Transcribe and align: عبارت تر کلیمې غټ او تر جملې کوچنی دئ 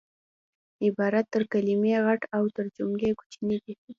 عبارت 0.85 1.25
تر 1.33 1.43
کلیمې 1.53 1.95
غټ 2.05 2.21
او 2.37 2.43
تر 2.55 2.65
جملې 2.75 3.09
کوچنی 3.19 3.57
دئ 3.63 3.73